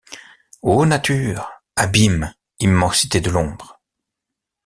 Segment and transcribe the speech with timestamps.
[0.63, 1.61] Ô nature!
[1.75, 2.33] abîme!
[2.59, 3.79] immensité de l’ombre!